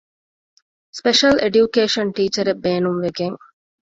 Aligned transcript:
ސްޕެޝަލް 0.97 1.37
އެޑިޔުކޭޝަން 1.41 2.11
ޓީޗަރެއް 2.15 2.61
ބޭނުންވެގެން 2.63 3.37